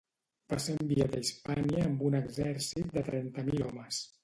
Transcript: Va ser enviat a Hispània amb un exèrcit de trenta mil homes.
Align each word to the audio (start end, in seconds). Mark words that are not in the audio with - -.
Va 0.53 0.57
ser 0.63 0.77
enviat 0.85 1.17
a 1.17 1.19
Hispània 1.25 1.85
amb 1.91 2.03
un 2.09 2.19
exèrcit 2.23 2.91
de 2.99 3.07
trenta 3.13 3.49
mil 3.53 3.65
homes. 3.71 4.05